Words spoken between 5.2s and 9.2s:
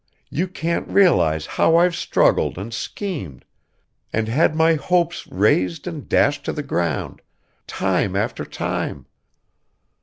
raised and dashed to the ground... time after time.